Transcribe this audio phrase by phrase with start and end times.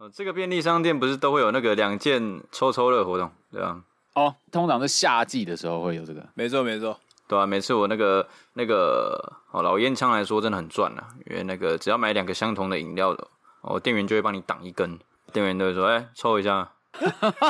[0.00, 3.78] 哦，这个便利商店不是都会有那个两件抽抽乐活动，对吧？
[4.14, 13.28] 哦，通常是夏季的时候会有这个，没错没错，对啊，每次我那个那个哦老烟枪来说真的很赚啊，因为那个只要买两个相同的饮料的，
[13.60, 14.98] 哦店员就会帮你挡一根，
[15.34, 16.72] 店员都会说，哎、欸，抽一下，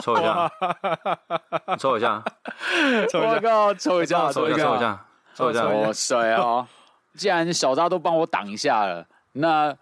[0.03, 0.51] 抽一下，
[1.79, 2.25] 抽一下，
[3.09, 5.05] 抽一下，抽一下，抽一下，抽一下，抽一下，
[5.35, 6.69] 抽一下，哇塞啊！
[7.14, 9.77] 既然小扎都帮我挡一下了，那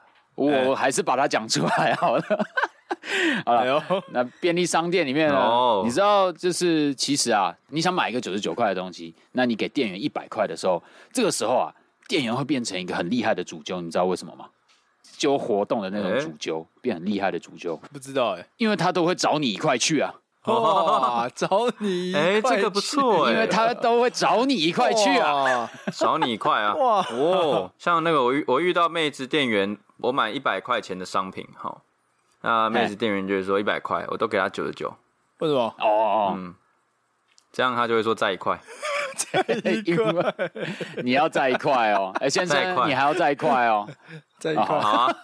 [0.46, 2.23] 我还是把它讲出来 好了。
[3.45, 10.82] 好了，哎、那便利商店里面呢，哦、你知道，就是其实啊，你想买一个九十九块的东西，那你给店员一百块的时候，
[11.12, 11.73] 这个时候啊，
[12.09, 14.46] 店员会变成一个很厉害的主揪，你知道为什么吗？
[15.16, 20.12] 揪活动的那种主揪，欸、变很厉害的主揪，不知道哎、欸，因为他都会找你一块去啊。
[20.48, 21.48] 哇，找
[21.79, 26.74] 你哎、欸，这个不错哎、欸，因为他都会找你一块去啊，找你一块啊。
[26.74, 31.83] 哇哦，像那个我遇我遇到妹子店员，我买一百块钱的商品，好。
[32.41, 34.95] 那妹子店员就会说一百块，我都给他九十九。
[35.41, 35.74] 为什么？
[35.80, 36.54] 哦，嗯，
[37.51, 38.60] 这样他就会说再一块，
[39.16, 39.41] 再
[39.85, 40.35] 一块，
[41.02, 42.13] 你要再一块哦。
[42.21, 43.88] 哎，先生，你还要再一块哦，
[44.38, 45.16] 再一块，好啊。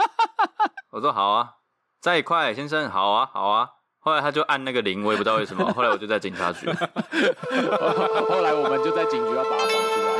[0.90, 1.54] 我说好啊，
[2.00, 3.70] 再一块，先生，好啊，好啊。
[4.06, 5.64] 后来他就按那个铃，我也不知道为什么。
[5.72, 6.66] 后来我就在警察局，
[8.28, 10.14] 后来我们就在警局要把他绑出来。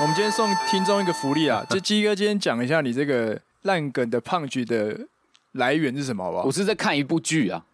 [0.00, 4.96] 我们今天送听众一个福利啊， 就鸡哥今天讲一下你这个烂梗的胖橘的
[5.52, 6.44] 来源是什么，好不好？
[6.44, 7.64] 我是在看一部剧啊，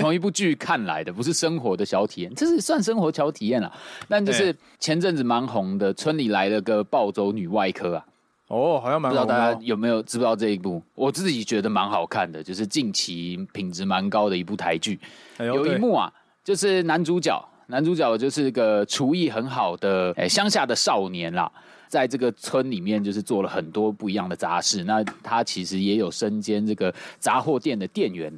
[0.00, 3.72] 从、欸、一部剧看来的，不是生活的小体验，这是算生活小体验了。
[4.08, 8.06] 但就是前阵子蛮红的，村里来了个暴走女外科啊。
[8.48, 9.10] 哦，好像蛮。
[9.10, 10.82] 不知道大家有没有知不知道这一部？
[10.94, 14.98] 我自己觉得蛮好看的，就是近期品质蛮高的一部台剧。
[15.38, 16.12] 哎、有一幕啊，
[16.42, 17.42] 就是男主角。
[17.66, 21.50] 男主角就是个厨艺很好的诶乡下的少年啦，
[21.88, 24.84] 在这个村里面就是做了很多不一样的杂事。
[24.84, 28.30] 那他其实也有身兼这个杂货店的店员，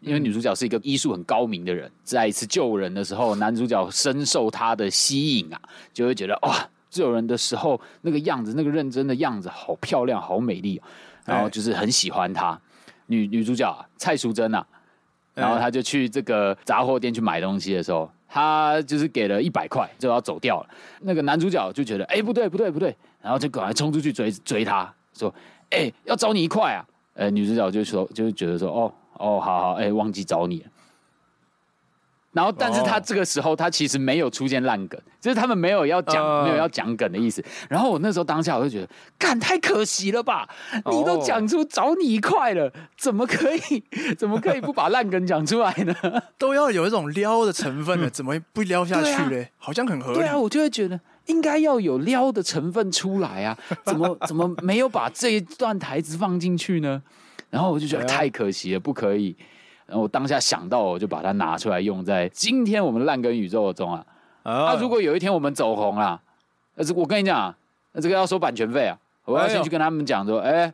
[0.00, 1.90] 因为女主角是一个医术很高明的人。
[2.02, 5.60] 在一次救人的时候，男主角深受她的吸引啊，
[5.92, 10.80] 就会觉得哇，救人的时候那个样子，那个认真的样子，好漂亮，好美丽，
[11.24, 12.58] 然后就是很喜欢她。
[13.06, 14.66] 女女主角啊，蔡淑珍啊，
[15.34, 18.10] 然后她就去这个杂货店去买东西的时候。
[18.32, 20.68] 她就是给了一百块就要走掉了，
[21.00, 25.34] 那个男主角就觉得哎、欸、不对不对不对，然后就赶快冲出去追追她，说
[25.70, 30.66] 哎、欸、要找你一块啊，呃女主角就说就觉得说哦哦好好哎、欸、忘记找你了。
[32.32, 37.44] 然后，但是他这个时候，他其实没有出现烂梗，就是他们没有要讲，没有要讲梗的意思。
[37.68, 38.88] 然后我那时候当下我就觉得，
[39.18, 40.48] 干太可惜了吧！
[40.92, 43.82] 你都讲出找你一块了，怎么可以，
[44.16, 45.92] 怎么可以不把烂梗讲出来呢？
[46.38, 49.50] 都要有一种撩的成分的，怎么不撩下去嘞？
[49.58, 50.18] 好像很合理。
[50.20, 53.58] 对啊，我就会觉得应该要有撩的成分出来啊！
[53.84, 57.02] 怎么怎么没有把这一段台词放进去呢？
[57.50, 59.36] 然后我就觉得太可惜了，不可以。
[59.86, 64.06] 然后我当下想到，我就把它拿出来用在今天我们的烂梗宇宙中啊。
[64.44, 66.20] 那、啊、如果有一天我们走红了，
[66.76, 67.56] 那这我跟你讲啊，
[67.92, 68.96] 那这个要收版权费啊。
[69.24, 70.72] 我要先去跟他们讲说，哎，哎，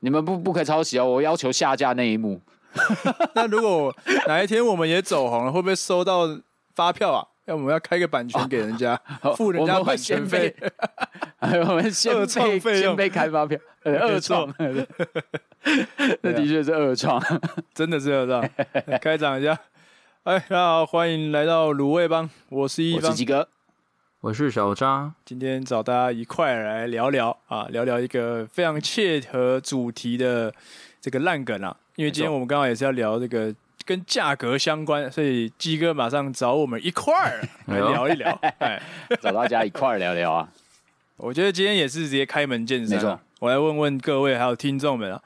[0.00, 2.40] 你们不不可以抄袭哦，我要求下架那一幕。
[3.34, 3.94] 那如果
[4.26, 6.28] 哪一天我们也走红了，会不会收到
[6.74, 7.26] 发票啊？
[7.46, 10.54] 要我们要开个版权给人家，啊、付人家版权费。
[11.66, 12.14] 我们先
[12.60, 14.52] 被先被开发票，呃，二创，
[16.22, 17.20] 那的确是二创，
[17.74, 18.48] 真的是二创。
[19.02, 19.58] 开场一下，
[20.22, 23.48] 哎，大家好，欢迎来到卤味帮，我是一方，我是鸡哥，
[24.20, 30.54] 我是小张，今天找大家一块来聊聊啊，聊聊一个非常切合主题的
[31.00, 33.52] 这个烂梗啊，因为今天我们刚好也是要聊这个
[33.84, 38.80] 跟价格相关，所以鸡哥马上找我们一块儿来聊一聊， 哎，
[39.20, 40.48] 找大家一块儿聊聊啊。
[41.16, 43.18] 我觉得今天也是直接开门见山。
[43.38, 45.22] 我来问问各位还有听众们啊，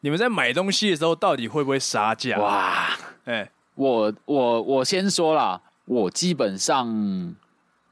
[0.00, 2.38] 你们在买东西的时候到底会不会杀价？
[2.38, 2.88] 哇，
[3.24, 7.34] 哎、欸，我我我先说啦，我基本上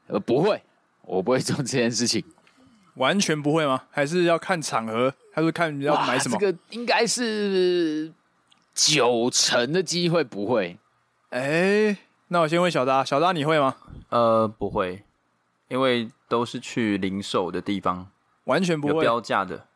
[0.07, 0.61] 呃不会，
[1.03, 2.23] 我不会做这件事情，
[2.95, 3.83] 完全不会吗？
[3.91, 6.37] 还是要看场合，还是看要买什么？
[6.39, 8.11] 这个应该是
[8.73, 10.77] 九成的机会不会。
[11.29, 11.97] 哎、欸，
[12.27, 13.75] 那我先问小达，小达你会吗？
[14.09, 15.03] 呃，不会。
[15.69, 18.09] 因为都是去零售的地方，
[18.43, 19.67] 完全不会有标价的。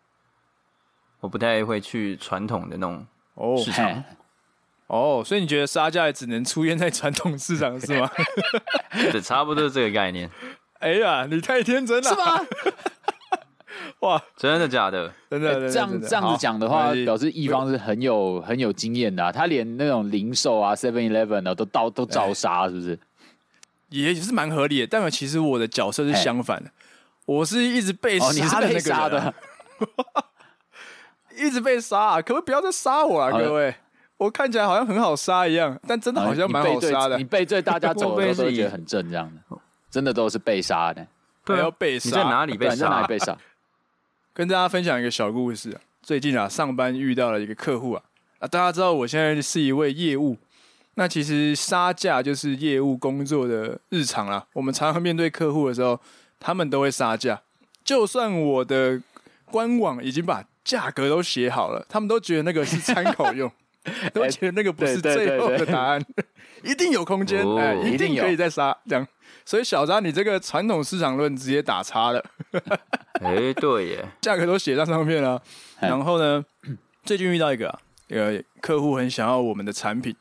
[1.21, 3.07] 我不太会去传统的那种
[3.63, 4.03] 市场。
[4.88, 8.12] 哦，哦，所以你觉得杀价也只能出现在传统市场是吗？
[9.12, 10.30] 对，差不多这个概念。
[10.80, 12.45] 哎呀，你太天真了，是吗？
[14.06, 15.12] 哇，真的假的？
[15.31, 19.31] 真的，这样这样子讲的话，表示一方是很有很有经验的啊。
[19.31, 23.00] 他连那种零售啊，Seven Eleven 的都到都照杀，是不是？
[23.90, 24.88] 也是蛮合理的。
[24.88, 26.69] 但其实我的角色是相反的，
[27.25, 29.34] 我是一直被杀的那个人，的
[31.36, 33.74] 一直被杀、啊，可不可以不要再杀我、啊，各位？
[34.18, 37.18] 我看起来好像很好杀一样，但真的好像蛮好杀的。
[37.18, 39.57] 你背对大家 走的都觉得很正，这样的，
[39.90, 41.06] 真的都是被杀的。
[41.44, 42.10] 对，要被杀。
[42.10, 42.75] 你在哪里被杀？
[42.75, 43.38] 在哪里被杀？
[44.36, 45.80] 跟大家分享一个小故事啊。
[46.04, 48.04] 最近啊，上班遇到了一个客户啊。
[48.40, 50.38] 啊，大家知道我现在是一位业务。
[50.96, 54.46] 那其实杀价就是业务工作的日常啦。
[54.52, 55.98] 我们常常面对客户的时候，
[56.38, 57.42] 他们都会杀价。
[57.86, 59.02] 就算我的
[59.46, 63.50] 官网已经把价格都写好了，他们都觉得那个是参考用。
[64.14, 66.06] 都觉得那个不是最后的答案，
[66.62, 69.08] 一定有空间，哎，一定可以再杀这样。
[69.45, 72.25] 所以小张，你这个传统市场论直接打叉了。
[73.21, 75.42] 哎，对耶， 价格都写在上面了。
[75.80, 76.44] 然后呢，
[77.03, 80.15] 最近遇到一个啊，呃客户很想要我们的产品，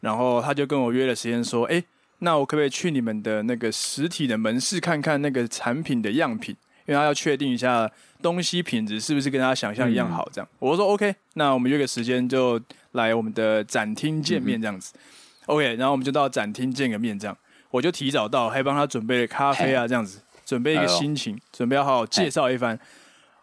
[0.00, 1.82] 然后他就跟我约了时间说，哎，
[2.18, 6.56] 那我可不可以去你们的那个实体的门市看看那个产品的样品？
[6.86, 7.90] 因为他要确定一下
[8.22, 10.28] 东西品质是不是跟他想象一样好。
[10.32, 12.60] 这样，我说 OK，那我们约个时间就。
[12.92, 15.00] 来我们的展厅见面这样子、嗯、
[15.48, 17.36] ，OK，然后我们就到展厅见个面这样，
[17.70, 22.78] 我就提早到，还帮他准备了咖啡啊这样子，准备一个心情，准备要好好介绍一番。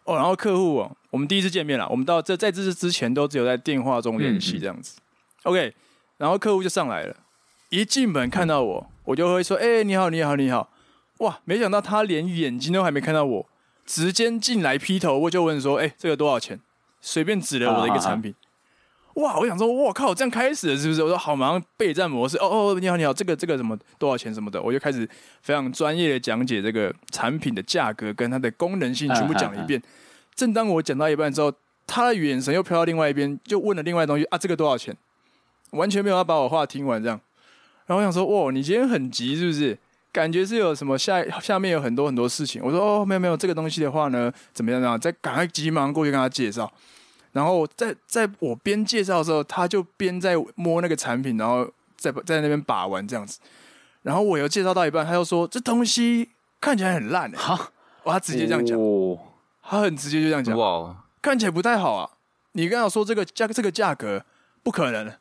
[0.04, 5.02] 哦，然后客户哦，我们第一次见面了，我们到这在这次之前都只有在电话中联系这样子、嗯、
[5.44, 5.74] ，OK，
[6.18, 7.16] 然后客户就上来了，
[7.70, 10.70] 一进门看到我，我就会说，哎，你好，你好，你好，
[11.18, 13.48] 哇，没想到他连眼睛都还没看到我，
[13.86, 16.60] 直接进来劈头，我就问说，哎，这个多少钱？
[17.00, 18.32] 随便指了我的一个产品。
[18.32, 18.43] 啊啊啊
[19.14, 19.38] 哇！
[19.38, 21.02] 我想说，我靠，这样开始了是不是？
[21.02, 22.36] 我说好，马上备战模式。
[22.38, 25.08] 哦哦，你好，你好，这个这个什么多少钱什么的，我就开始
[25.42, 29.80] 非常专业的讲解这个产品的价格跟它的功能性，全部讲了一遍。
[30.34, 31.52] 正当我讲到一半之后，
[31.86, 34.96] 他的眼神又飘到另外一边，就问了另外东西啊，这个多少钱？
[35.70, 37.20] 完全没有要把我话听完这样。
[37.86, 39.78] 然后我想说，哇，你今天很急是不是？
[40.10, 42.62] 感觉是有什么下下面有很多很多事情。
[42.64, 44.96] 我说哦，没有没有，这个东西的话呢，怎么样呢？
[44.98, 46.72] 再赶快急忙过去跟他介绍。
[47.34, 53.40] 然后在在我边介绍的时候，他就边在摸那个产品，然后在在那边把玩这样子。
[54.02, 57.72] 然后我又介绍到一半，他又说这东西看起来很烂哈、
[58.04, 58.78] 他直接这样讲，
[59.62, 62.08] 他很直接就这样讲，哇，看起来不太好啊。
[62.52, 64.24] 你刚刚说这个价这个价格
[64.62, 65.12] 不可能，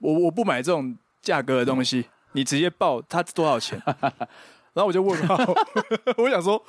[0.00, 3.82] 我我不买这种价格的东西，你直接报它多少钱？
[4.74, 5.36] 然后我就问号，
[6.18, 6.62] 我想说。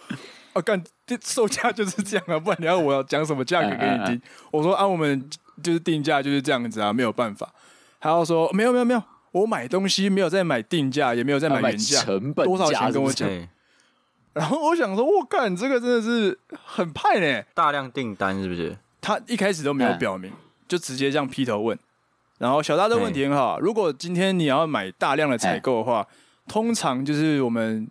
[0.55, 4.21] 啊，干，这售价就是这样啊，不然你要我要讲什么价格给你听？
[4.51, 5.29] 我说啊，我们
[5.61, 7.53] 就是定价就是这样子啊，没有办法。
[7.99, 13.29] 他要说没有没有没有，我买东西没有在买定价，也没有在买原价，成本多少钱跟我讲。
[14.31, 18.77] 然后我想说，我干，这个真的是很派呢，大量订单是不是？
[19.01, 20.31] 他一开始都没有表明，
[20.69, 21.77] 就直接这样劈头问。
[22.37, 26.07] 然后小大的问题很好，如果今天你要买大量的采购的话，
[26.47, 27.85] 通常就是我们。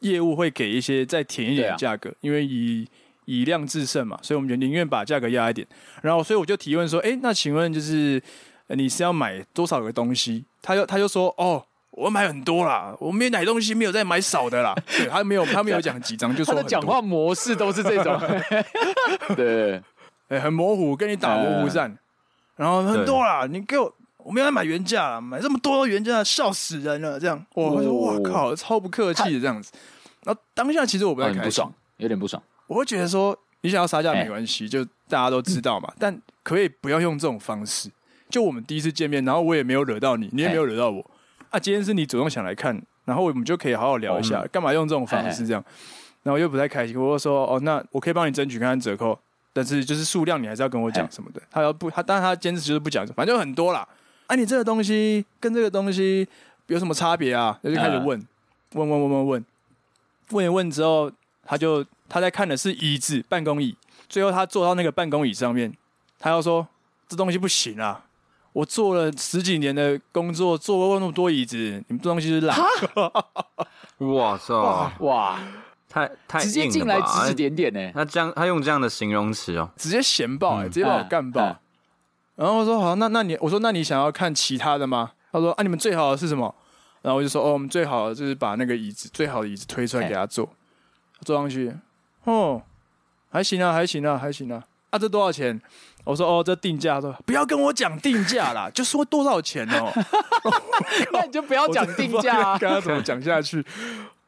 [0.00, 2.86] 业务会给一些再甜一点的价格，啊、因为以
[3.24, 5.66] 以量制胜嘛，所以我们就宁愿把价格压一点。
[6.02, 8.22] 然后，所以我就提问说：“哎，那请问就是
[8.68, 14.74] 你是要买多少个东西？”他就他就说：“哦，我买很多啦，我没买东西没有再买少的啦。
[14.96, 18.18] ”对，他没有他没有讲几张，就说他的讲话模式都是这种，
[19.36, 19.82] 对，
[20.28, 21.96] 哎，很模糊，跟你打模糊战。
[22.56, 23.94] 然后很多啦，你给我，
[24.28, 27.18] 我没有买原价啦，买这么多原价，笑死人了。
[27.18, 29.72] 这样，我说：“哇靠，超不客气的这样子。”
[30.22, 32.42] 然后当下其实我不太开心，不爽，有点不爽。
[32.66, 35.90] 我会觉得说，你想要杀价没关系，就大家都知道嘛。
[35.98, 37.88] 但可以不要用这种方式。
[38.28, 41.10] 就我们第一次见面，然后我也没有惹到你，你也没有惹到我。
[41.48, 44.44] 啊，今天是你主动想来看，然后我们就可以好好聊一下。
[44.52, 45.64] 干嘛用这种方式这样？
[46.22, 47.00] 然后又不太开心。
[47.00, 49.18] 我就说，哦，那我可以帮你争取看看折扣，
[49.54, 51.40] 但是就是数量你还是要跟我讲什么的。
[51.50, 53.88] 他要不他，但是他坚持就是不讲，反正就很多啦。
[54.28, 56.26] 啊，你这个东西跟这个东西
[56.68, 57.58] 有什么差别啊？
[57.62, 58.06] 他就开始问，
[58.74, 59.44] 问问问问问。
[60.30, 61.10] 问一问之后，
[61.44, 63.74] 他就他在看的是椅子，办公椅。
[64.08, 65.72] 最后他坐到那个办公椅上面，
[66.18, 66.68] 他要说
[67.08, 68.04] 这东西不行啊！
[68.52, 71.56] 我做了十几年的工作，坐过那么多椅子，
[71.88, 72.58] 你们这东西是烂。
[73.98, 74.54] 哇 塞！
[75.00, 75.40] 哇，
[75.88, 77.90] 太太直接进来指指点点呢。
[77.94, 81.58] 他这样，他用这样的形容词哦，直接嫌爆，直接把我干爆。
[82.38, 85.10] 然后我说好，那那你我说那你想要看其他的吗？
[85.32, 86.54] 他说啊，你们最好的是什么？
[87.02, 90.48] 然后我就说：“哦，我们最好的就是把那个椅子，最好的椅子推出来给他坐，
[91.24, 91.72] 坐上去。
[92.24, 92.60] 哦，
[93.30, 94.62] 还行啊，还行啊，还行啊。
[94.90, 95.60] 啊，这多少钱？
[96.04, 97.00] 我说：哦，这定价。
[97.00, 99.92] 说不要跟我讲定价啦， 就说多少钱哦。
[101.12, 102.58] 那你就不要讲定价啊。
[102.58, 103.64] 刚刚怎么讲下去？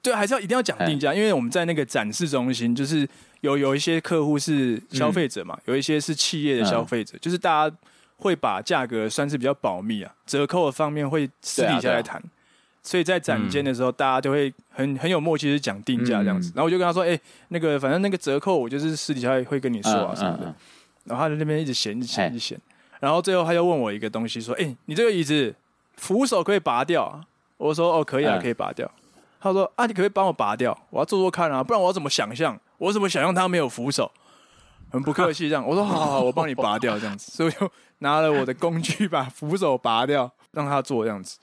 [0.01, 3.07] 对，还是要一定要讲定价，因为我们在那个展示中心，就是
[3.41, 7.77] 有有一些客户是消费者嘛，有一些是企业的消费者，就是大家
[8.21, 12.23] 会把价格算是比较保密啊，折扣的方面会私底下来谈。”
[12.83, 16.51] 所以在展间的时候，大家就会很很有默契，是讲定价这样子。
[16.55, 20.55] 然后我就跟他说：“哎，那个反正那个折扣，我就是私底下会跟你说啊什么的。”
[21.05, 22.59] 然后他在那边一直嫌，一直嫌，一直嫌。
[23.01, 25.55] 然后最后他又问我一个东西，说：“哎，你这个椅子
[25.97, 27.21] 扶手可以拔掉啊？”
[27.59, 28.91] 我说：“哦，可以啊，可以拔掉。”
[29.41, 30.77] 他说：“啊，你可不可以帮我拔掉？
[30.89, 32.59] 我要做做看啊，不然我要怎么想象？
[32.79, 34.11] 我怎么想象它没有扶手？”
[34.91, 41.39] 很不客气这样，我说：“好好好，我帮你拔掉这样子。”所以我就拿了我的工具把扶手拔掉，让他坐这样子。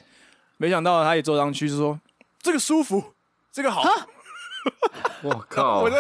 [0.58, 2.00] 没想到他也坐上去，就说
[2.42, 3.14] ：“这个舒服，
[3.52, 3.84] 这个好。
[5.24, 5.82] ”我靠！
[5.88, 5.98] 我的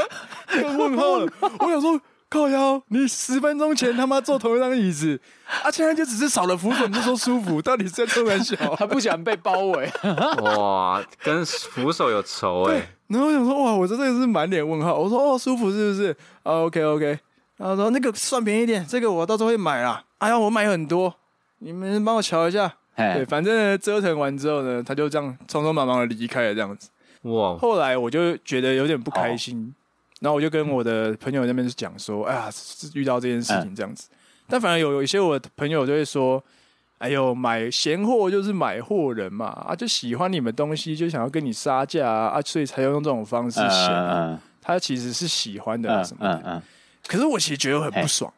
[0.77, 1.99] 问号了，我想说。
[2.29, 5.17] 靠腰，你十分钟前他妈坐同一张椅子，
[5.63, 8.53] 啊，现在就只是少了扶手，你就说舒服，到底是在开玩笑？
[8.75, 9.89] 他不想被包围。
[10.43, 12.89] 哇，跟扶手有仇哎、欸。
[13.07, 14.95] 然后我想说，哇，我这真的是满脸问号。
[14.95, 16.11] 我说，哦，舒服是不是？
[16.43, 17.17] 啊，OK OK。
[17.57, 20.03] 然后说那个算便宜点，这个我到时候会买啦。
[20.19, 21.13] 哎呀，我买很多，
[21.59, 22.71] 你们帮我瞧一下。
[22.95, 26.89] 对，反正呢折腾完之后呢，他就这样匆匆忙忙的离开了，这样子。
[27.23, 27.57] 哇。
[27.57, 29.73] 后来我就觉得有点不开心。
[30.19, 32.49] 然后我就跟我的朋友那边讲说，哎呀，
[32.95, 34.09] 遇到这件事情这样子。
[34.47, 36.43] 但反而有有一些我的朋友就会说，
[36.97, 44.39] 哎呦，买闲货就是买货人嘛，啊，就喜欢你们东西，就想要跟你杀价啊，啊，所以才要用这种方式嫌。
[44.59, 46.63] 他其实是喜欢的什么的。
[47.07, 48.31] 可是我其实觉得很不爽，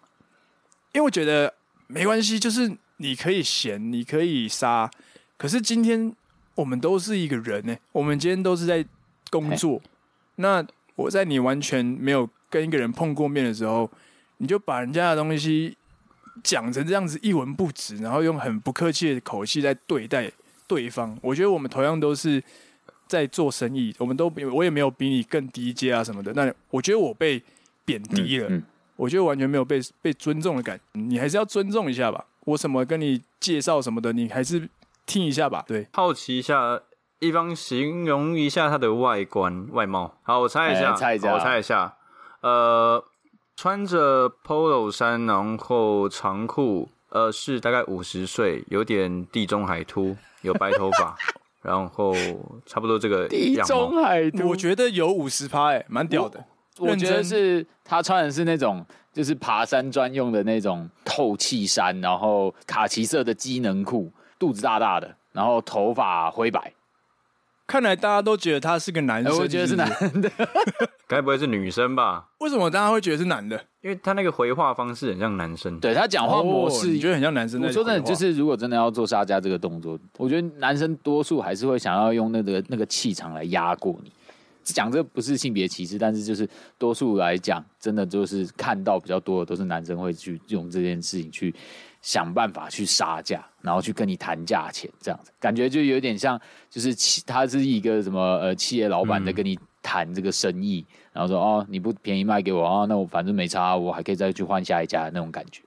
[0.93, 1.53] 因为我觉得
[1.87, 4.89] 没关系，就是你可以嫌，你可以杀。
[5.37, 6.15] 可是今天
[6.55, 8.85] 我们都是一个人呢，我们今天都是在
[9.29, 9.81] 工作，
[10.35, 10.65] 那。
[10.99, 13.89] 我在你完全没有跟一个人碰过面的时候，
[14.39, 15.73] 你就把人家的东西
[16.43, 20.29] 讲成这样子一文不值，然后用很不客气的口气在对待
[20.67, 21.17] 对方。
[21.21, 22.43] 我觉得我们同样都是
[23.07, 26.33] 在做生意，我们都比我也没有比你更低阶啊什么的。
[26.33, 27.41] 那我觉得我被
[27.89, 28.63] 贬低了，嗯嗯、
[28.95, 30.83] 我觉得完全没有被被尊重的感觉。
[30.99, 32.25] 你还是要尊重一下吧。
[32.45, 34.69] 我什么跟你介绍什么的，你还是
[35.05, 35.63] 听一下吧。
[35.67, 36.81] 对，好奇一下。
[37.21, 40.15] 一方形容一下它的外观外貌。
[40.23, 41.93] 好，我猜一下，欸、猜一下，我猜一下。
[42.39, 43.03] 呃，
[43.57, 51.13] 穿着 polo 衫，然后长裤，呃，是大概五十岁，有点地中海秃，有白头发，
[51.61, 52.15] 然后
[52.65, 56.45] 差不多这个地中海秃，我觉得有五十趴，哎，蛮屌的。
[56.79, 66.73] 我，觉得是他穿的是那种，就是爬山专用的那种透气衫，然后卡其色的机能裤，肚子大大的，然后头发灰白。
[67.67, 69.87] 看来大家都觉得他是个男生，我觉得是男
[70.19, 70.31] 的，
[71.07, 72.29] 该不会是女生吧？
[72.39, 73.63] 为什么大家会觉得是男的？
[73.81, 77.61] 因为他那个回话方式很像男生，对他讲话模式，你觉得很像男生。
[77.61, 84.11] 我说真的，就是如果真的要做沙家这个动作，我觉得男生多数还是会想要用那个那个气场来压过你。
[84.73, 86.47] 讲这不是性别歧视，但是就是
[86.77, 91.53] 多数来讲，真的就是看到比较多的都是男生会去用这件事情去。
[92.01, 105.61] 想办法去杀价，然后去跟你谈价钱，这样子感觉就有点像，就是企他是一个什么呃企业老板在跟你谈这个生意，嗯、然后说哦你不便宜卖给我啊，那我反正没差，我还可以再去换下一家那种感觉。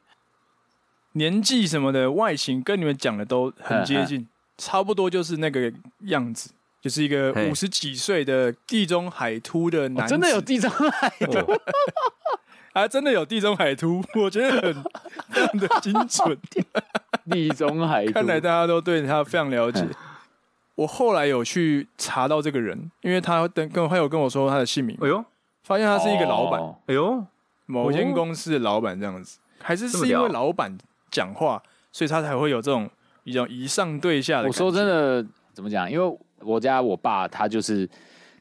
[1.12, 5.70] 年纪什么的，外形跟你们讲的都很接近，差不多就是那个
[6.04, 6.52] 样子，
[6.82, 11.38] 就是一个五十几岁的地中海秃的男子，真的有地中海秃。
[11.38, 11.60] 哦
[12.74, 14.82] 还真的有地中海秃，我觉得很
[15.28, 16.38] 非常的精准。
[17.30, 19.86] 地中海秃，看来大家都对他非常了解。
[20.74, 24.96] 我后来有去查到这个人，因为他跟跟他有跟我说他的姓名。
[25.02, 25.22] 哎呦，
[25.64, 26.62] 发现他是一个老板。
[26.86, 27.22] 哎呦，
[27.66, 30.74] 某间公司的老板这样子，还是是因为老板
[31.10, 31.62] 讲话，
[31.92, 32.88] 所以他才会有这种
[33.22, 34.48] 比较以上对下的。
[34.48, 35.22] 我说真的，
[35.52, 35.92] 怎么讲？
[35.92, 37.88] 因为我家我爸他就是。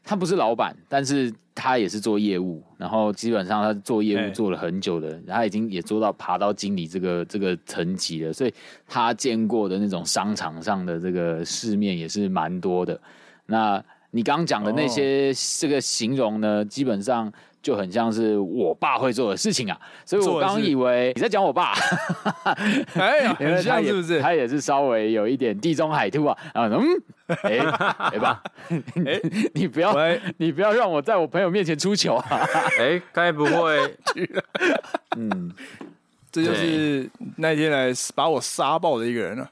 [0.03, 8.51] 他不是老板，但是他也是做业务，然后基本上他做业务做了很久的，欸、他已经也做到爬到经理这个这个层级了，所以
[8.87, 12.99] 他见过的那种商场上的这个世面也是蛮多的。
[13.45, 13.79] 那
[14.09, 17.31] 你刚刚讲的那些这个形容呢，基本上。
[17.61, 21.73] 就很像是我爸会做的事情啊，所以我刚以为你在讲我爸，
[22.95, 24.19] 哎， 很像是不是？
[24.19, 27.01] 他也是稍微有一点地中海兔啊，然后嗯，
[27.43, 27.59] 哎，
[27.97, 28.41] 哎爸，
[29.05, 29.21] 哎，
[29.53, 29.95] 你不要，
[30.37, 32.47] 你不要让我在我朋友面前出糗啊！
[32.79, 33.95] 哎，该不会？
[35.15, 35.53] 嗯，
[36.31, 39.47] 这就是那天来把我杀爆的一个人了。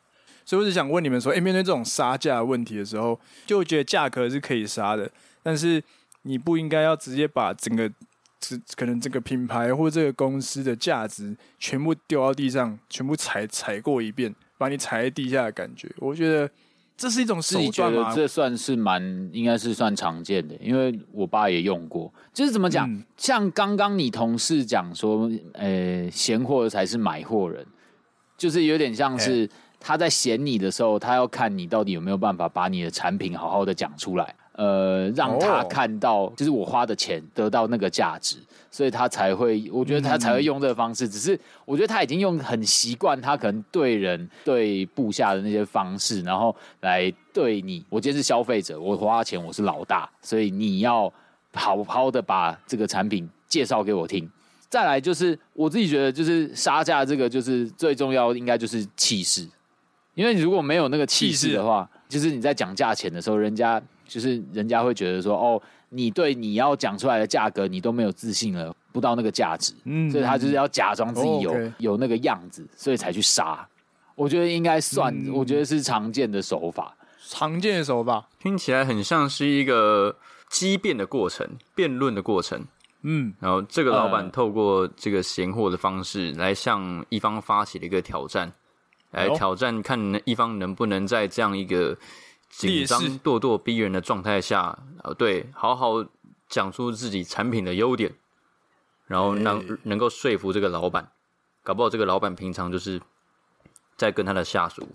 [0.45, 5.07] 所以我只想问你们说，哎，面对这种杀价问题的时候，就觉得价格是可以杀的，
[5.43, 5.83] 但是。
[6.29, 7.91] 你不应该要直接把整个，
[8.75, 15.89] 可能这个品牌或这个公司的价值全部丢到地上，全部踩踩过一遍，把你踩在地下的感觉。
[15.97, 16.47] 我觉得
[16.95, 18.13] 这是一种手段吗？
[18.13, 19.01] 这算是蛮
[19.33, 22.13] 应该是算常见的，因为我爸也用过。
[22.31, 22.87] 就是怎么讲？
[22.87, 27.65] 嗯、像刚刚你同事讲说，呃，闲货才是买货人，
[28.37, 38.35] 就是有点像是他在嫌你的时候，他要看你到底有没有办法把你的产品好好的讲出来，呃，让他看到就是我花的钱得到那个价值，
[38.69, 41.07] 所以他才会，我觉得他才会用这个方式。
[41.07, 47.81] 只是我觉得他已经用很习惯，他可能对人对部下的那些方式，然后来对你。
[47.87, 51.09] 我今天是消费者，我花钱，我是老大，所以你要
[51.53, 54.29] 好好的把这个产品介绍给我听。
[54.67, 59.47] 再来就是我自己觉得，就是杀价这个就是最重要，应该就是气势。
[60.15, 73.65] 因为你如果没有那个气势的话，就是你在讲价钱的时候，人家就是人家会觉得说，哦，你对你要讲出来的价格，你都没有自信了，不到那个价值，嗯，所以他就是要假装自己有、哦 okay、有那个样子，所以才去杀。
[74.15, 76.93] 我觉得应该算，嗯、我觉得是常见的手法，
[77.27, 78.27] 常见的手法。
[78.39, 80.13] 听起来很像是一个
[80.49, 82.65] 激辩的过程，辩论的过程，
[83.03, 88.51] 嗯，然后这个老板透过这个闲货的方式来向一方发起了一个挑战。
[89.11, 91.97] 来挑战，看一方能不能在这样一个
[92.49, 96.05] 紧张、咄咄逼人的状态下，呃，对，好好
[96.47, 98.13] 讲出自己产品的优点，
[99.07, 101.11] 然后能能够说服这个老板。
[101.63, 102.99] 搞不好这个老板平常就是
[103.95, 104.87] 在跟他的下属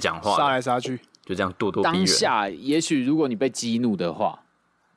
[0.00, 1.92] 讲话，杀来杀去，就这样咄咄逼人。
[1.92, 4.42] 当下，也许如果你被激怒的话，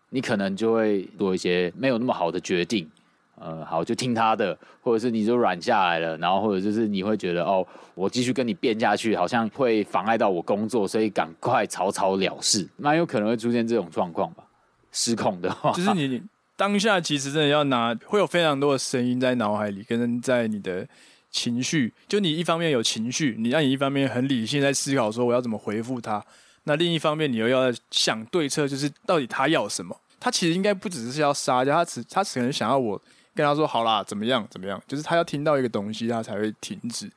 [0.10, 2.90] 你可能就会做一些没有那么好的决定。
[3.40, 7.66] 呃，好，就听他的，或者是你就软下来了，然后或者就是你会觉得哦，
[7.96, 14.44] 我继续跟你辩下去，好像会妨碍到我工作，所以赶快草草了事，蛮有可能会出现这种状况吧。
[14.92, 16.22] 失控的话，就是你
[16.58, 20.86] 当下其实真的要拿，会有非常多的声音在脑海里，跟在你的
[21.32, 26.22] 情绪，就你一方面有情绪，你让你一方面很理性在思考说我要怎么回复他，
[26.66, 29.96] 那另一方面你又要想对策，就是到底他要什么？
[30.20, 33.02] 他其实应该不只是要杀掉，他只他只可能想要我。
[33.40, 34.46] 跟他说好啦，怎么样？
[34.50, 34.82] 怎么样？
[34.86, 37.10] 就是他要听到一个东西，他才会停止。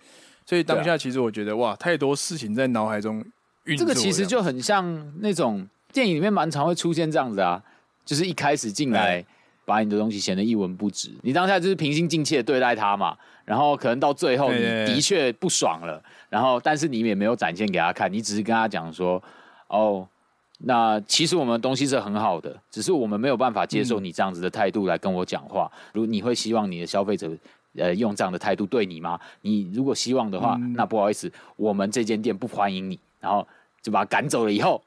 [0.46, 3.16] 所以当下其实我觉得，哇，太多事情在脑海中
[3.64, 3.84] 运作。
[3.84, 7.60] 这个其实就很像那种电影里面蛮常会出现这样子啊，
[8.04, 9.24] 就是一开始进来
[9.64, 13.18] 把你的东西显得一文不值，你当下就是平心静气的对待他嘛。
[13.44, 19.20] 然后可能到最后你的确不爽了，然后但是你也没有展现给他看，你只是跟他讲说，
[19.66, 20.06] 哦。
[20.64, 25.70] 那其实我们的东西是很好的，只是我们没有办法接受你这样子的态度来跟我讲话。
[25.92, 27.30] 如你会希望你的消费者
[27.76, 29.18] 呃用这样的态度对你吗？
[29.40, 32.98] 你如果希望的话，那不好意思，我们这间店不欢迎你。
[33.20, 33.46] 然后
[33.80, 34.82] 就把他赶走了以后，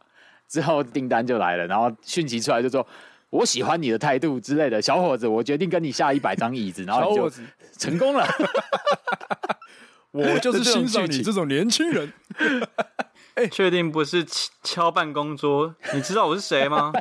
[0.47, 2.85] 之后订单就来了，然后讯息出来就说
[3.29, 7.29] 我喜欢你的态度之类的，小伙子，我决定跟你下一百张椅子， 然后你就
[7.77, 8.25] 成功了。
[10.11, 12.13] 我就是欣赏你这种年轻人。
[13.35, 14.25] 哎，确定不是
[14.63, 15.75] 敲办公桌？
[15.93, 16.93] 你知道我是谁吗？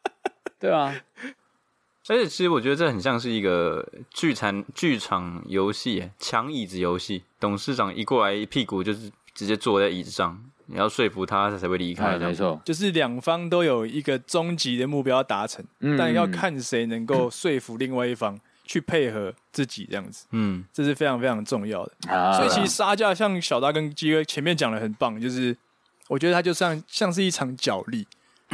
[0.60, 0.94] 对啊，
[2.08, 7.24] 而且其实我觉得这很像是一个剧场剧场游戏，抢椅子游戏。
[7.40, 12.18] 董事长一过来，一屁股就是直接坐在椅子上，你要说服他，他才会离开。
[12.18, 20.26] 没错，就是两方都有一个终极的目标要达成，嗯、但要看谁能够说服另外一方去配合自己这样子。
[20.32, 21.92] 嗯，这是非常非常重要的。
[22.12, 25.56] 啊、所以其实杀价，像小达跟鸡哥前面讲的很棒，就是。
[26.08, 28.06] 我觉得它就像像是一场角力，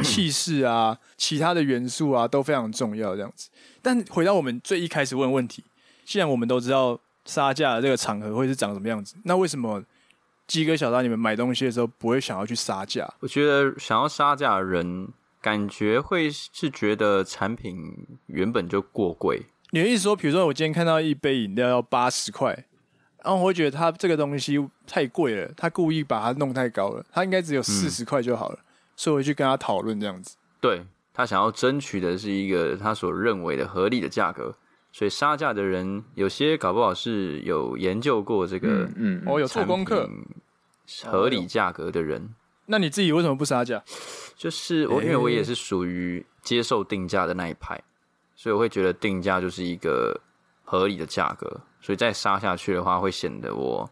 [0.03, 3.49] 气势啊，其他的元素啊都非常重要这样子。
[3.81, 5.63] 但回到我们最一开始问问题，
[6.05, 9.83] 既然我们都知道杀价的这个场合会是长什么样子，那为什么
[10.47, 13.11] 鸡哥小张你们买东西的时候不会想要去杀价？
[13.19, 15.07] 我觉得想要杀价的人，
[15.41, 17.95] 感觉会是觉得产品
[18.27, 19.43] 原本就过贵。
[19.71, 22.65] 你的意思说，比如说我今天看到一杯饮料要八十块。
[23.25, 30.37] 然后我会觉得他这个东西太贵了，他故意把它弄太高了，他应该只有四十块就好了，嗯、所以我去跟他讨论这样子。
[30.61, 34.55] 对，他想要争取的是一个他所认为的合理的价格，
[34.91, 40.07] 所以杀价的人有些搞不好是有研究过这个，嗯，我、嗯哦、有做功课，
[41.05, 42.35] 合理价格的人。
[42.67, 43.83] 那你自己为什么不杀价？
[44.35, 47.81] 就是我，因为我也是属于接受定价的那一派，
[48.35, 50.21] 所以我会觉得定价就是一个
[50.65, 51.61] 合理的价格。
[51.79, 53.89] 所以再杀下去的话，会显得我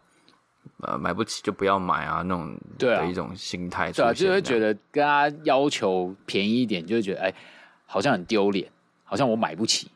[0.82, 3.92] 呃买不起就不要买啊那种的一种心态。
[3.92, 7.34] 对啊，就会觉得跟他要求便宜一点，就会觉得哎，
[7.86, 8.70] 好像很丢脸，
[9.04, 9.92] 好像我买不起。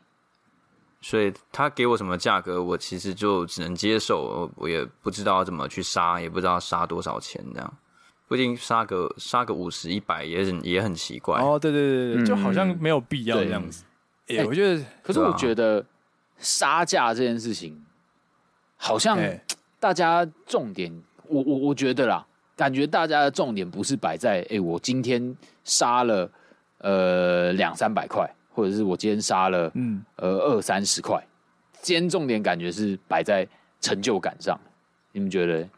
[1.00, 7.74] 所以他给我什么价格，我其实就只能接受，我我也不知道怎么去杀，也不知道杀多少钱这样。
[8.26, 11.40] 不一定杀个杀个五十一百也很也很奇怪。
[11.40, 13.84] 哦，对对对对，嗯、就好像没有必要这样子。
[14.28, 15.84] 哎、欸，我觉得，可是我觉得
[16.38, 17.84] 杀价这件事情。
[18.76, 19.18] 好像
[19.80, 20.92] 大家重点，
[21.26, 22.24] 我我我觉得啦，
[22.56, 26.30] 感觉大家的重点不是摆在哎、欸，我今天杀了
[26.78, 31.20] 呃两三百块，或者是我今天杀了嗯呃二三十块，
[31.82, 33.46] 今天重点感觉是摆在
[33.80, 34.56] 成就感上。
[35.10, 35.68] 你们觉得？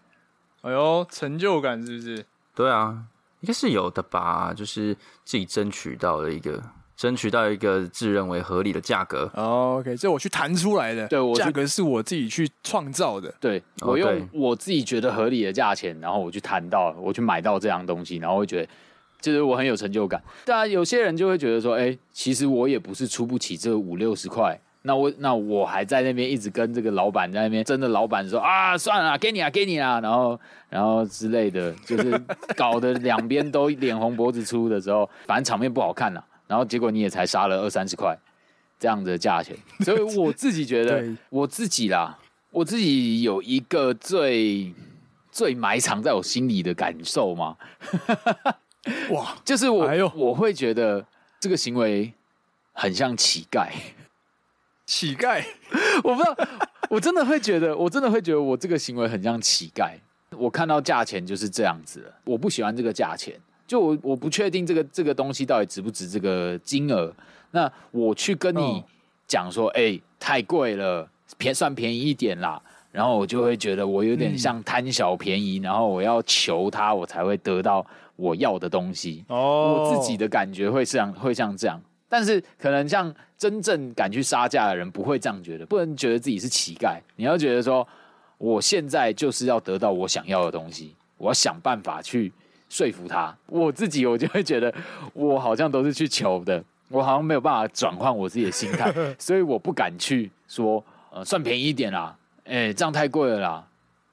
[0.60, 2.26] 哎呦，成就感是不是？
[2.54, 3.02] 对啊，
[3.40, 4.94] 应该是有的吧，就是
[5.24, 6.62] 自己争取到了一个。
[7.00, 9.20] 争取到一个自认为合理的价格。
[9.34, 11.08] Oh, OK，这我去谈出来的。
[11.08, 13.32] 对，我价格是我自己去创造的。
[13.40, 18.68] 对，我用我自己觉得合理的价钱，然后我去谈到，我去买到这样东西，然后会觉得，
[19.18, 20.22] 就是我很有成就感。
[20.44, 32.20] 当然，有些人就会觉得说，哎，其实我也不是出不起这五六十块，那我那我还在那边一直跟这个老板在那边，真的老板说啊，算了，给你啊，给你啊，然后然后之类的，就是
[32.54, 36.22] 搞得两边都脸红脖子粗的时候，反正场面不好看了。
[36.50, 38.18] 然后结果你也才杀了二三十块
[38.76, 42.18] 这样的价钱，所以我自己觉得， 我自己啦，
[42.50, 44.74] 我自己有一个最
[45.30, 47.56] 最埋藏在我心里的感受嘛，
[49.14, 51.06] 哇，就是我、哎、我会觉得
[51.38, 52.12] 这个行为
[52.72, 53.68] 很像乞丐，
[54.84, 55.44] 乞丐，
[56.02, 56.36] 我不知道，
[56.90, 59.92] 我真的会觉得，我真的会觉得我这个行为很像乞丐，
[60.36, 63.40] 我看到价钱就是这样子了，我不喜欢这个价钱。
[63.70, 67.14] 就我我不确定这个这个东西到底值不值这个金额，
[67.52, 68.82] 那我去跟你
[69.28, 72.60] 讲说，哎、欸，太贵了，便算便宜一点啦。
[72.90, 79.24] 然后我就会觉得我有点像贪小便宜，嗯、然后我要求他，我才会得到我要的东西。
[79.28, 86.98] 哦，我自己的感觉会像会像这样，但是可能像真正敢去杀价的人不会这样觉得，不能觉得自己是乞丐。
[87.14, 87.86] 你要觉得说，
[88.36, 92.32] 我现在就是要得到我想要的东西，我要想办法去。
[92.70, 94.72] 说服他，我自己我就会觉得，
[95.12, 103.66] 我好像都是去求的，我好像没有办法转换我自己的心态， 所以我不敢去说，呃，算便宜一点啦，哎、欸，这样太贵了啦，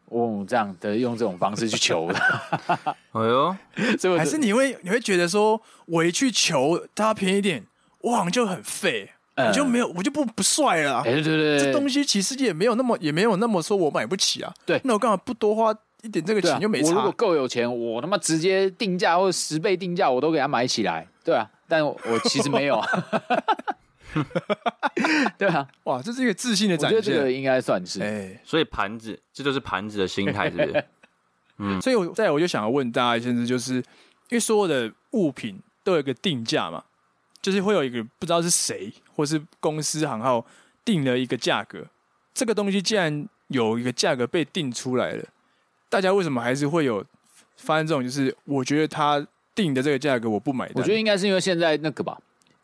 [0.10, 2.20] 哦这样的用这种方式去求的，
[3.14, 3.56] 哎呦，
[4.00, 7.64] 所以还是你会你会觉得说，我一去求他便宜一点，
[8.02, 15.72] 我好像就很废，我就没有，我就不不帅了，对对对，这东西其实也没有那么也没有那么说我买不起啊，对，那我干嘛不多花？
[16.08, 16.92] 一点这个钱就没差。
[16.92, 21.06] 我如果够有钱，我他妈直接定价或者十倍定价，我都给他买起来。
[21.22, 22.88] 对啊，但我，我其实没有啊。
[25.38, 26.98] 对啊，哇，这是一个自信的展现。
[26.98, 28.02] 我觉得这个应该算是。
[28.02, 30.86] 哎，所以盘子，这就是盘子的心态，是不是？
[31.60, 31.82] 嗯。
[31.82, 33.84] 所以我再我就想要问大家一件事，就是因
[34.32, 36.86] 为所有的物品都有一个定价嘛，
[37.42, 40.46] 就是会有一个不知道是谁或是公司行号
[40.86, 41.86] 定了一个价格。
[42.34, 45.26] 这个东西既然有一个价格被定出来了。
[45.90, 47.04] 大家为什么还是会有
[47.56, 48.04] 发生这种？
[48.04, 50.76] 就是我觉得他定的这个价格我不买单。
[50.76, 52.18] 我觉得应该是因为现在那个吧，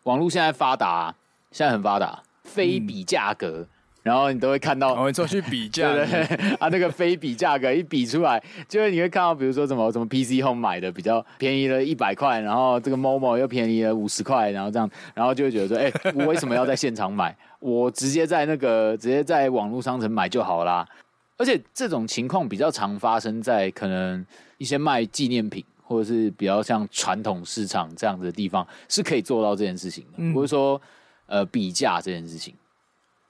[0.04, 1.16] 网络现在发达、啊，
[1.52, 3.68] 现在很发达，非比价格，嗯、
[4.04, 17.36] 然后你都会看到，我们出去比价， 对，对，对啊，那个非比价格一比出来，就是你会看到，比如说什么什么 PC Home 买的比较便宜了一百块，然后这个 Momo 又便宜了五十块，然后这样，然后就会觉得说，哎、欸，我为什么要在现场买？
[17.60, 20.86] 我直接在那个直接在网络商城买就好啦。
[21.38, 24.26] 而且这种情况比较常发生在可能
[24.58, 30.12] 一些卖纪念品或者是比较像传统市场这样子的地方，是可以做到这件事情的。
[30.18, 30.82] 嗯、不是说
[31.26, 32.54] 呃比价这件事情，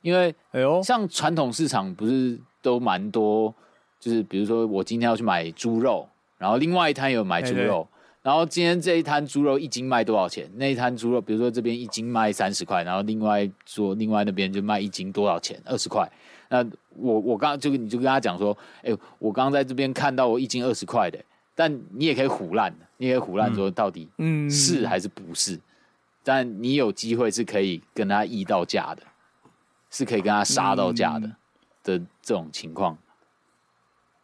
[0.01, 3.53] 因为哎呦，像传统市场不是都蛮多，
[3.99, 7.87] 就是比如说我今天要去买猪肉，然后另外一摊有买猪肉，
[8.21, 10.49] 然后今天这一摊猪肉一斤卖多少钱？
[10.55, 15.59] 那一摊猪肉，比如说这边一斤卖三十块，然后另外说另外那边就卖一斤多少钱？
[15.65, 16.07] 二十块。
[16.49, 16.63] 那
[16.95, 21.17] 我我刚刚就你就跟他讲说，哎、欸，我刚刚在这边看到我一斤二十块的，
[21.55, 24.07] 但你也可以唬烂，你也可以唬烂说到底
[24.49, 25.55] 是还是不是？
[25.55, 25.61] 嗯、
[26.23, 29.01] 但你有机会是可以跟他议到价的，
[29.89, 31.35] 是可以跟他杀到价的、嗯、
[31.83, 32.97] 的这种情况，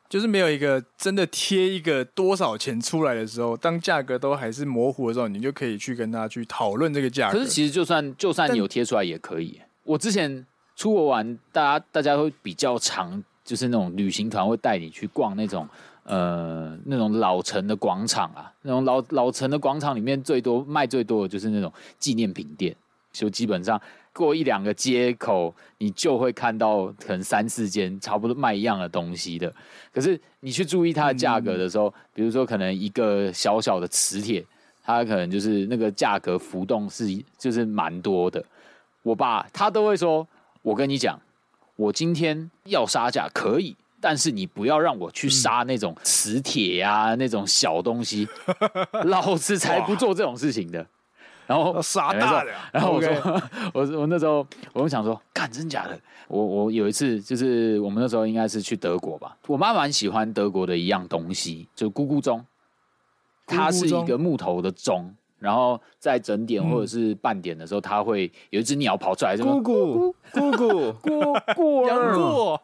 [0.07, 7.39] 就是没有一个真的贴一个多少钱出来的时候，当价格都还是模糊的时候，你就可以去跟他去讨论这个价格。
[7.39, 10.45] 可是其实就算就算你有贴出来也可以，我之前。
[10.79, 15.67] 出国玩，大家大家会比较常，就是那种旅行团会带你去逛那种
[16.05, 22.73] 呃那种老城的广场啊，那种老老城的广场里面最多卖最多的就是那种纪念品店，
[23.11, 23.77] 就基本上
[24.13, 29.53] 过一两个街口，你就会看到可能三四间差不多卖一样的东西的。
[29.93, 34.41] 可是你去注意它的价格的时候，比如说可能一个小小的磁铁，
[34.81, 37.05] 它可能就是那个价格浮动是
[37.37, 38.41] 就是蛮多的。
[39.03, 40.25] 我爸他都会说。
[40.61, 41.19] 我跟你讲，
[41.75, 48.27] 我今天要杀价可以，但是你不要让我去杀那种磁铁呀，那种小东西，
[49.05, 50.85] 老子才不做这种事情的。
[51.47, 53.41] 然后杀大的，然后我说，
[53.73, 55.99] 我我那时候我就想说，干真假的？
[56.27, 62.45] 我我有一次就是我们那时候应该是去德国吧，我妈蛮喜欢德国的一样东西，就咕咕钟，
[63.47, 65.15] 它是一个木头的钟。
[65.39, 72.61] 然后在整点或者是半点的时候，它会有一只鸟跑出来，咕咕咕咕咕咕，杨 过，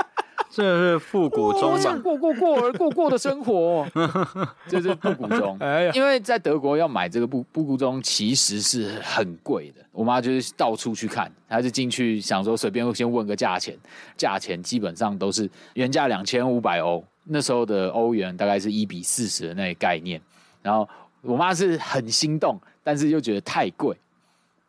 [0.50, 3.86] 这是复古中，我想过过过而过过的生活，
[4.68, 5.56] 这是复古中。
[5.60, 9.84] 哎呀，因为在德国要买这个布布谷中其实是很贵的。
[9.92, 13.76] 我妈就是到处去看，她就进去想说随便先问个价钱，
[14.16, 20.20] 价钱基本上都是原价两千五百欧，那时候的欧元大概是一比四十的那个概念。
[20.62, 20.88] 然后
[21.22, 23.96] 我妈是很心动，但是又觉得太贵。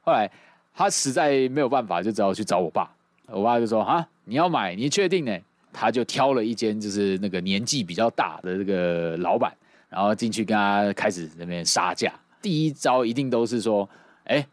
[0.01, 0.29] 后来
[0.73, 2.89] 她实在没有办法，就只好去找我爸。
[3.27, 5.37] 我爸就说：“啊，你要买，你确定呢？”
[5.71, 9.55] 他就挑了一间，就是那个年纪比较大的这个老板，
[9.87, 12.11] 然后进去跟他开始那边杀价。
[12.41, 13.87] 第一招一定都是说
[14.25, 14.43] ：“哎，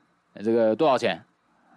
[0.44, 1.18] 这个多少钱？”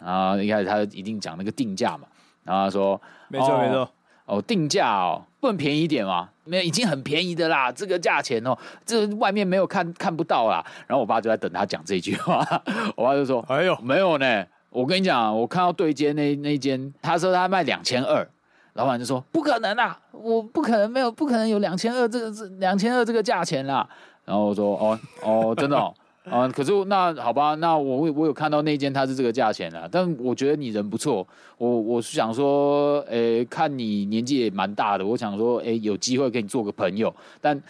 [0.04, 2.06] 然后一开始他一定讲那个定价嘛。
[2.44, 3.90] 然后他说：“没错没错，
[4.26, 6.30] 哦，定价哦，不能便宜一点吗？
[6.44, 12.46] 没有，已经很便宜的啦，这个价钱哦，这外面没有看看不到啦。”然后我爸就在等他讲这句话。
[12.98, 18.28] 我爸就说：“哎呦，没有呢。”我跟你讲，我看到对街那那间，他说他卖两千二，
[18.74, 23.90] 老板就说不可能啊，我不可能没有，不可能有两千二这个这两千二这个价钱啦。
[24.26, 25.92] 然后我说哦哦，真的哦，
[26.30, 37.62] 啊，可是那好吧，那我我有看到那间他是这个价钱啊，但我觉得你人不错，我我是想说，诶，看你年纪也蛮大的，我想说，诶，有机会跟你做个朋友，但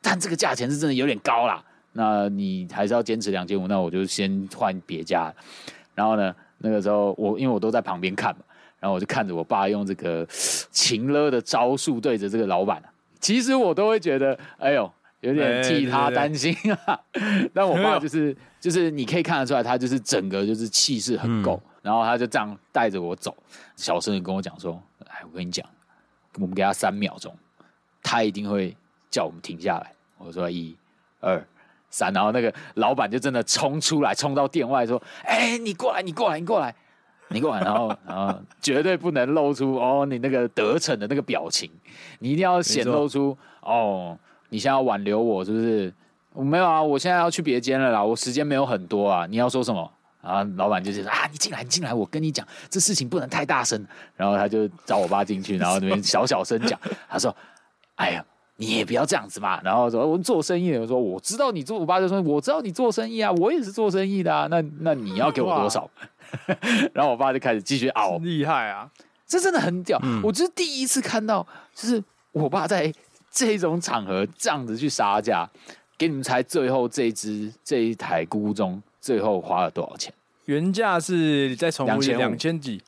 [0.00, 5.32] 但这个价钱是真的有点高啦，那你还是要坚持两千五，那我就先换别家。
[5.94, 8.42] 然后呢，那个时候我因为我都在旁边看嘛，
[8.78, 10.24] 然后我就看着我爸用这个
[10.70, 12.80] 情勒的招数对着这个老板，
[13.18, 14.88] 其实我都会觉得，哎呦，
[15.20, 17.00] 有点替他担心啊。
[17.52, 23.36] 但我爸就是就是你可以看得出来，他就是整个就是气势很够，然后他就这样带着我走，
[23.76, 25.66] 小声的跟我讲说：“哎，我跟你讲，
[26.34, 27.34] 我们给他三秒钟，
[28.02, 28.76] 他一定会
[29.10, 30.76] 叫我们停下来。”我说：“一、
[31.20, 31.42] 二。”
[31.90, 36.74] 三，然后那个老板就真的冲出来，冲到店外说：“哎、欸，你过来，你过来，你过来，
[37.28, 41.70] 你过来。”然后，然后绝对不能露出哦，你那个得逞的那个表情，
[42.18, 45.92] 你一定要显露出哦，你现在要挽留我是不是？
[46.32, 49.26] 我没有啊，我现在要去别间了啦，我时间没有很多啊。
[49.26, 49.90] 你要说什么？
[50.22, 53.84] 然后老板就是：“啊，你进来，你进来，我跟你讲，这事情不能太大声。”
[54.16, 57.34] 然后他就找我爸进去，然后那边小小声讲， 他说
[57.96, 58.24] ：“哎呀。”
[58.60, 65.88] 你也不要这样子嘛，然后说我做生意的，我说我知道你做，我爸就说我知道你做生意啊，我也是做生意的啊，那那你要给我多少？
[66.92, 68.90] 然后我爸就开始继续熬，厉害啊，
[69.28, 72.92] 这真的很屌，嗯、我就是第一次看到，就是我爸在
[73.30, 75.48] 这种场合这样子去杀价，
[75.96, 80.12] 给你们猜最后这一支这一台咕咕钟最后花了多少钱？
[80.46, 82.82] 原价是再重复两千几，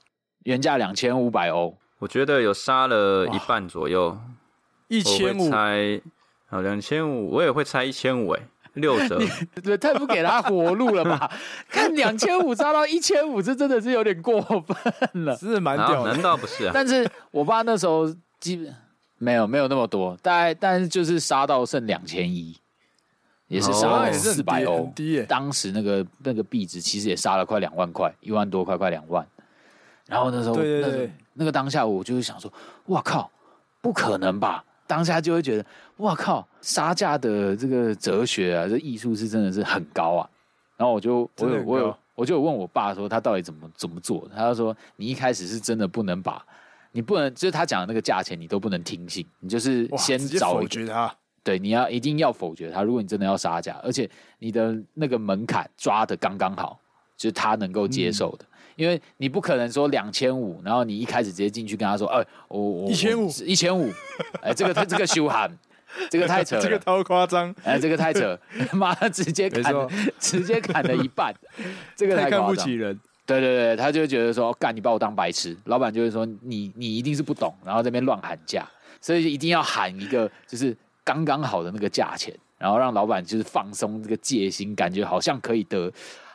[0.45, 4.19] 原价两千五百欧，我觉得有杀了一半左右。
[4.89, 6.01] 一千五猜，
[6.49, 8.41] 啊两千五，我也会猜一千五，哎，
[8.73, 9.21] 六折，
[9.63, 11.31] 对，太不给他活路了吧？
[11.71, 16.73] 看两千五杀到一千五，这真的是有点过分了，是蛮屌的，难道不是啊？
[16.75, 18.75] 但是我爸那时候基本
[19.23, 22.57] 没有没有那么多，大概但是就是杀到剩两千一，
[23.49, 29.27] 也是杀了四百欧，低，当时那个那个币值其实也杀了快两万块，一万多块，快两万。
[30.07, 32.51] 然后那时候，对对对，那个当下我就是想说，
[32.87, 33.31] 哇靠，
[33.83, 34.65] 不可能吧？
[34.87, 35.67] 当下就会觉得，
[35.99, 40.29] 哇靠，杀价的这个哲学啊，这艺术是真的是很高啊。
[40.79, 44.27] 然后我就，我有，我有，我就有问我爸说，他到底怎么怎么做？
[44.35, 46.43] 他就说，你一开始是真的不能把，
[46.93, 51.15] 你不能，就是他讲的那个价钱，你都不能听信，你就是先找否决他。
[51.43, 52.83] 对，你要一定要否决他。
[52.83, 56.79] 如果你真的要杀价，而且你的那个门槛抓的刚刚好，
[57.17, 58.45] 就是他能够接受的。
[58.45, 58.47] 嗯。
[58.77, 63.93] 因为你不可能说两千五，然后你一开始直接进去跟他说，哎、欸，我我一千五， 一千五，
[64.41, 65.51] 哎，这个他这个羞喊，
[66.11, 68.39] 这个太 扯了，这个太夸张，哎，这个太扯，
[68.73, 69.75] 妈的，直接砍，
[70.19, 71.35] 直接砍了一半，
[71.95, 72.99] 这个太，太看不起人，
[73.39, 78.67] 对对对，他就会觉得说，干，你把我当白痴，老板就会说，你你一定是不懂，然后这边乱喊价，
[79.01, 85.93] 所以一定要喊一个就是刚刚好的那个价钱，然后让老板就是放松这个戒心，感觉好像可以得。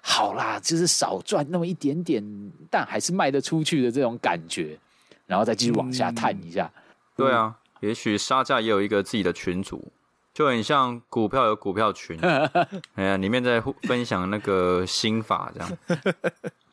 [0.08, 2.24] 好啦，就是少赚那么一点点，
[2.70, 4.78] 但还是卖得出去的这种感觉，
[5.26, 6.72] 然后再继续往下探一下。
[7.16, 9.92] 对啊，也许杀价也有一个自己的群组，
[10.32, 12.20] 就很像股票有股票群，
[12.94, 15.78] 哎呀，里面在分享那个心法这样，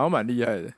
[0.00, 0.72] 好像蛮厉害的，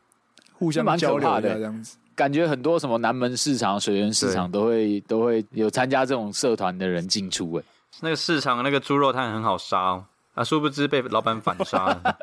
[0.55, 1.97] 互相交流的这样子。
[2.15, 7.55] 感觉很多什么南门市场、水源市场都会都会有参加这种社团的人进出。
[7.55, 7.63] 哎，
[8.01, 10.05] 那个市场那个猪肉摊很好杀哦。
[10.35, 10.43] 啊！
[10.43, 12.19] 殊不知被老板反杀 了。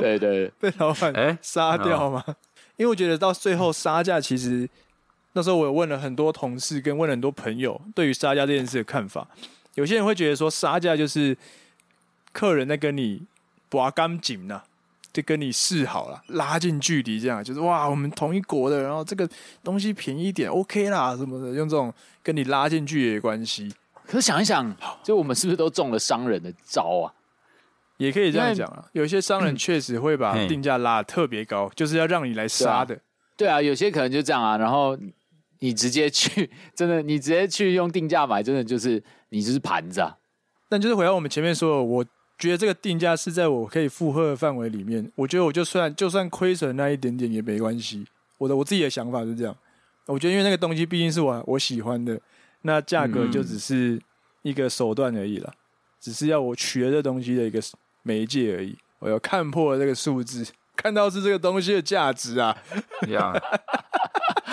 [0.00, 2.22] 对对，被老板哎杀掉吗？
[2.26, 2.34] 欸、
[2.76, 4.68] 因为我觉得到最后杀价，其实
[5.32, 9.26] 那时候我有问了很多同事，跟问了很多朋友对于杀价这件事的看法。
[9.74, 11.36] 有些人会觉得说杀价就是
[12.32, 13.22] 客人在跟你
[13.68, 14.62] 拔干净呐，
[15.12, 19.28] 就跟你示好了，拉近距离，这样就是哇，我们同一国的，然后这个
[19.62, 23.70] 东西便宜一点，OK 啦，什么的，用这种跟你拉近距离的关系。
[24.06, 27.12] 可是想一想，就我们是不是都中了商人的招啊？
[27.98, 32.98] 也可以这样讲啊，有些商人确实会把定价拉得特别高，就是要让你来杀的。
[33.36, 34.98] 对啊，有些可能就这样啊，然后
[35.58, 40.16] 你直接去，真的，你直接去用定价买，真的就是你就是盘子啊。
[40.70, 42.04] 但就是回到我们前面说的，我。
[42.42, 48.04] 觉得这个定价是在我可以负荷的范围里面，我觉得我就算就算亏损那一点点也没关系。
[48.36, 49.56] 我的我自己的想法是这样，
[50.06, 52.20] 我觉得因为那个东西毕竟是我我喜欢的，
[52.62, 53.96] 那价格就只是
[54.42, 55.54] 一个手段而已了，
[56.00, 57.62] 只是要我取得这东西的一个
[58.02, 58.76] 媒介而已。
[58.98, 62.56] 我要看破了这个数字，看到是这个东西的价值啊。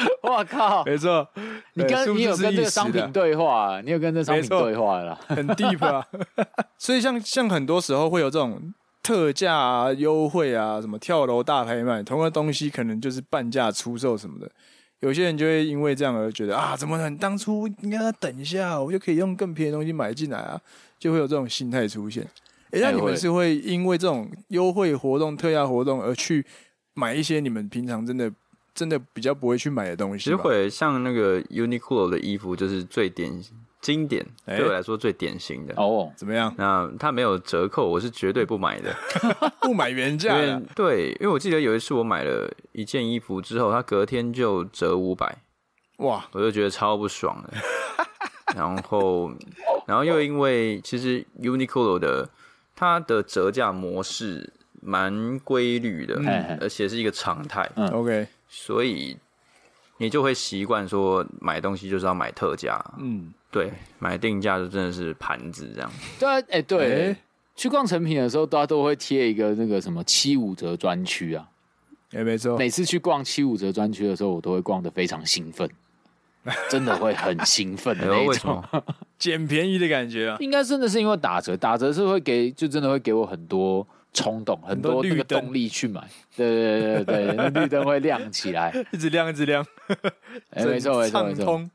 [0.23, 0.83] 我靠！
[0.85, 1.27] 没错，
[1.73, 6.05] 你跟你有跟这个商品对话，你有跟这商品对话了，很 deep 啊。
[6.77, 14.49] 所以像像很多时候会有这种特价啊、优惠啊、什么跳楼大拍卖，同样东西可能就是半价出售什么的。
[14.99, 20.59] 有些人就会因为这样而觉得啊，怎么能当初应该等一下，我就可以用更便宜的东西买进来啊，
[20.99, 22.27] 就会有这种心态出现。
[22.71, 26.45] 哎，那你们是会因为这种优惠活动、特价活动而去
[26.93, 28.31] 买一些你们平常真的？
[28.79, 33.29] 真的比较不会去买的东西，其实会像那个 Uniqlo 的衣服，就是最典
[33.81, 36.09] 经典，欸、对我来说最典型的哦。
[36.15, 36.55] 怎么样？
[36.57, 38.95] 那它没有折扣，我是绝对不买的，
[39.59, 40.33] 不买原价。
[40.73, 45.39] 对，因为我记得有一次我买了一件衣服之后，它隔天就折五百，
[45.97, 46.25] 哇！
[46.31, 47.57] 我就觉得超不爽的。
[48.55, 49.29] 然后，
[49.85, 52.29] 然后又因为其实 Uniqlo 的
[52.77, 57.69] 它的折价模式蛮规律的，嗯、而且是一个常态。
[57.75, 58.25] 嗯，OK。
[58.49, 59.15] 所以
[59.97, 65.91] 你就会习惯说买东西就是要买特价，嗯，对，买定价就真的是盘子这样。
[66.19, 67.17] 对啊，哎、欸，对，欸、
[67.55, 71.47] 去逛成品的时候，大家都会贴一个那个什么七五折专区啊，
[72.11, 72.57] 哎、欸、没错。
[72.57, 75.69] 每次去逛七五折专区的时候，我都会逛的非常兴奋，
[76.69, 78.63] 真的会很兴奋的 那种，
[79.19, 80.37] 捡便宜的感觉啊。
[80.39, 83.85] 应该真的是因为打折，打折是会给，就真的会给我很多。
[84.13, 89.65] 冲动很多那个动力去买，对对对对，那绿灯会亮起来，一直亮一直亮，
[90.49, 91.69] 哎，没错没错没错。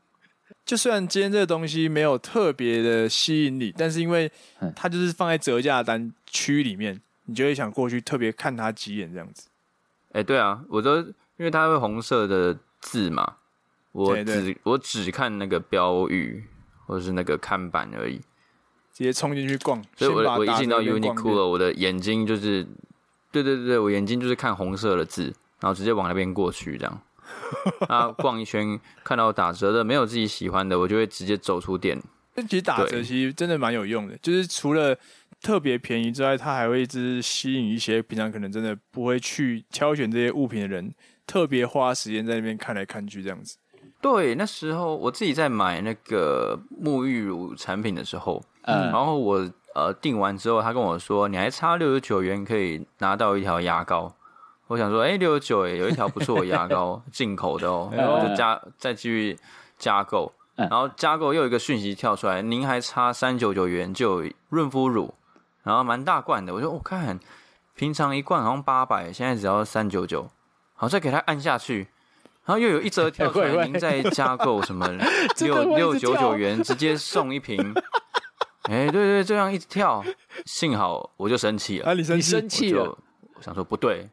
[0.65, 4.31] 就虽然今天这个东西没有特别的吸引你，但是因为
[4.75, 9.47] 它就是放在折价单区里面，你就会想过去特别看它几眼这样子。
[10.11, 13.35] 哎，对啊，我都因为它会红色的字嘛，
[13.91, 16.43] 我只我只看那个标语
[16.85, 18.19] 或者是那个看板而已。
[18.95, 22.65] 直接冲进去逛，所以我我一进到 Uniqlo，我的眼睛就是，
[23.29, 25.23] 对对对，我眼睛就是看红色的字，
[25.59, 27.01] 然后直接往那边过去，这样。
[27.89, 32.01] 啊，逛一圈看到打折的，没有自己喜欢的，我就会直接走出店。
[32.33, 34.97] 但其实打折其实真的蛮有用的，就是除了
[35.41, 40.93] 特别便宜之外，它还会一直吸引一些平常可能真的不会去挑选这些物品的人，
[41.27, 43.57] 特别花时间在那边看来看去这样子。
[44.05, 48.39] 对，那时候我自己在买那个沐浴乳产品的时候。
[48.61, 54.13] 嗯，然后我呃订完之后，他跟我说，你还差六十九元可以拿到一条牙膏。
[54.67, 57.89] 我想说，哎，六十九哎，有一条不错的牙膏， 进口的哦。
[57.91, 59.39] 然后就加再继续
[59.79, 65.15] 加购，然后加购又有一个讯息跳出来，您还差三九九元就有润肤乳，
[65.63, 66.53] 然后蛮大罐的。
[66.53, 67.19] 我说我看
[67.73, 70.29] 平常一罐好像八百，现在只要三九九，
[70.75, 71.87] 好，再给他按下去，
[72.45, 74.87] 然后又有一折跳出来，您再加购什么
[75.41, 77.73] 六六九九元直接送一瓶。
[78.69, 80.03] 哎，欸、对对，这样一直跳，
[80.45, 81.89] 幸好我就生气了。
[81.89, 82.31] 啊，你生气？
[82.31, 82.83] 生气了？
[82.83, 84.09] 我，想说不对，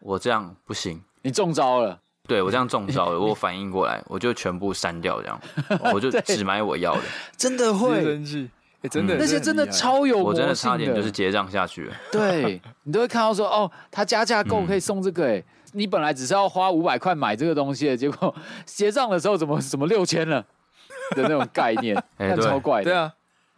[0.00, 1.02] 我这样不行。
[1.22, 1.98] 你中招了？
[2.28, 5.40] 对，我这样中招了， 我反应过来，我就全部删掉，这样，
[5.94, 7.02] 我就只买我要的。
[7.36, 8.50] 真的会生气？
[8.82, 11.94] 欸、真的，那些真的超有，我真的差点就是结账下去了。
[12.10, 20.40] 对，你都会看到说，哦，他加价购可以送这个，哎，你本来只是要花五百块买这个东西的，结果结账的时候怎么怎么六千了
[21.16, 22.84] 的那种概念， 哎，超怪的。
[22.84, 23.12] 对啊。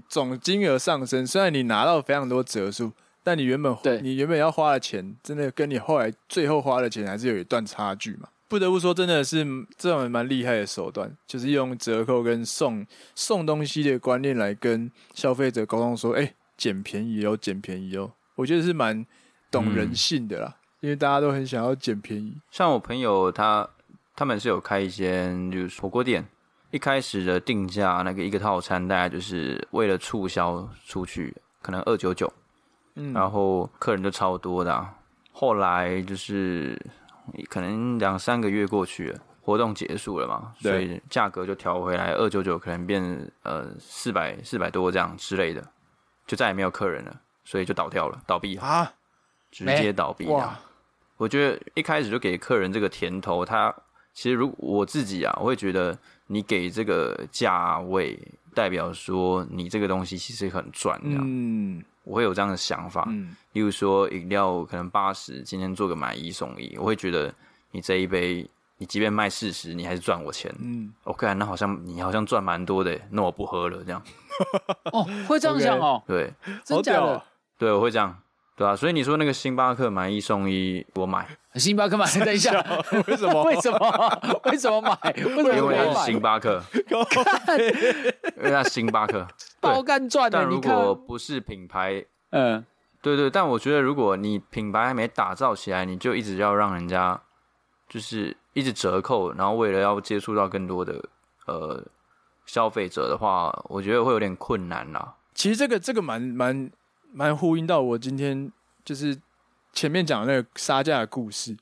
[0.07, 8.29] 总金额上升，虽然你拿到非常多折数，但你原本对你原本要花的钱，真的跟你后来最后花的钱还是有一段差距嘛。
[8.46, 9.44] 不得不说，真的是
[9.79, 19.04] 这种蛮厉害的手段，就是用折扣跟送送东西的观念来跟消费者沟通，说：“哎、欸，捡便宜哦，捡便宜哦。”我觉得是蛮
[19.50, 22.39] 懂人性的啦，嗯、因为大家都很想要捡便宜。
[22.51, 23.67] 像我朋友他
[24.15, 26.23] 他们是有开一间就是火锅店。
[26.73, 32.31] 一开始的定价那个一个套餐大概就是为了促销出去，可能二九九，
[32.97, 34.95] 嗯，然后客人就超多的啊。
[35.33, 36.79] 后来就是
[37.49, 43.03] 可能两三个月过去了，活动结束了嘛，对所以价格就调回来二九九，可能变
[43.43, 45.67] 呃四百四百多这样之类的，
[46.27, 48.93] 就再也没有客人了，所以就倒掉了，倒闭了啊。
[49.51, 50.59] 直接倒闭哇！
[51.17, 53.75] 我觉得一开始就给客人这个甜头，他
[54.12, 55.96] 其实如果我自己啊，我会觉得
[56.27, 58.19] 你给这个价位，
[58.54, 61.21] 代表说你这个东西其实很赚，这样。
[61.25, 63.04] 嗯，我会有这样的想法。
[63.08, 67.33] 嗯，例如说饮料可能八十，今天做个买一送一，我会觉得
[67.71, 68.48] 你这一杯，
[68.79, 70.52] 你即便卖四十，你还是赚我钱。
[70.60, 74.02] 嗯，OK，那好像你好像赚蛮多的，那我不喝了，这样。
[74.92, 76.02] 哦，会这样想哦？
[76.06, 76.33] 对，
[76.65, 77.23] 真假的？
[77.58, 78.17] 对，我会这样。
[78.57, 81.27] 对啊，所以你说那个星巴克买一送一，我买。
[81.57, 82.52] 星巴克买，等一下，
[83.09, 83.42] 为什么？
[83.44, 84.40] 为什么？
[84.44, 84.96] 为什么买？
[85.13, 85.57] 为什么买？
[85.59, 86.63] 因为它是星巴克，
[88.37, 89.27] 因为它星巴克
[89.61, 90.38] 包干赚的。
[90.38, 92.65] 但如果不是品牌，嗯，
[93.02, 97.21] 对对，但我觉得如果你品牌还没打造起来，你就一直要让人家
[97.88, 101.05] 就是一直折扣，然后为了要接触到更多的
[101.46, 101.85] 呃
[102.46, 105.15] 消费者的话，我觉得会有点困难啦。
[105.35, 106.71] 其实这个这个蛮蛮。
[107.17, 108.50] 蛮呼应到我今天
[108.85, 109.17] 就是
[109.73, 111.56] 前面讲的那个杀价的故事，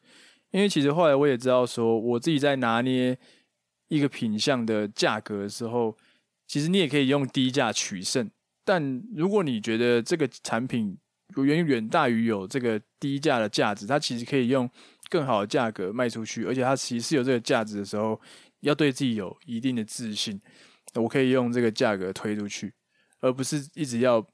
[0.51, 3.19] 因为其实后来我也知道说，我自己在拿捏
[3.89, 5.95] 一个品相的价格的时候，
[6.47, 8.31] 其实你也可以用低价取胜。
[8.65, 10.97] 但如果你觉得这个产品
[11.37, 14.69] 远远大于有这个低价的价值，它其实可以用
[15.11, 18.19] 更好的价格卖出去，而且它其实是有这个价值的时候，
[18.61, 20.41] 要对自己有一定的自信，
[20.95, 22.73] 我可以用这个价格推出去，
[23.21, 24.27] 而不是一直要。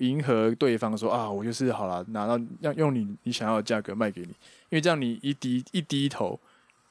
[0.00, 6.38] 迎合对方说啊，我就是好了，拿到要用你你想要的价格卖给你，因为这样你一低一低头，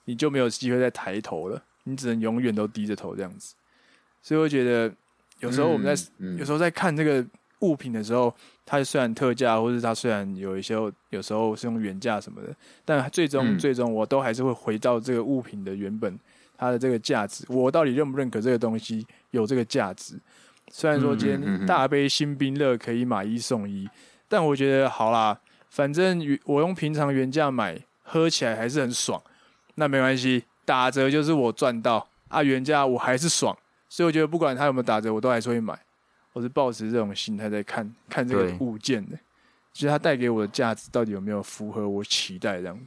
[0.06, 3.56] 你就没有机会再抬头了，你只能永远都低着头这样子。
[4.22, 4.94] 所以我觉得
[5.40, 7.26] 有时候我们在、嗯嗯、有时候在看这个
[7.60, 8.34] 物品的时候，
[8.66, 10.76] 它虽然特价，或者它虽然有一些
[11.10, 12.56] 有时候是用原价什么的，
[12.86, 16.18] 但最终、嗯、最终我都还是会回到这个物品的原本
[16.58, 20.20] 它的这个价值，我到底认不认可这个东西有这个价值？
[20.72, 23.90] 虽然说今天大杯新冰乐可以买一送一，
[24.28, 25.40] 但我觉得好啦，
[25.70, 29.22] 反正我用平常原价买，喝起来还是很爽。
[29.76, 33.58] 那没关系，打折就是我赚到啊，原价我还是爽。
[33.90, 35.78] 所以我觉得不管它有没有打折，我都还是会买。
[36.34, 39.18] 我是抱持这种心态在看看这个物件的，
[39.74, 42.80] 其实它带给我的价值到底有没有符合我期待这样。